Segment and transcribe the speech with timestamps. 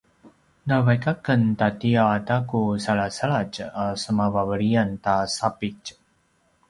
[0.67, 5.85] na vaik a ken tatiyaw ata ku salasaladj a sema vaveliyan ta sapitj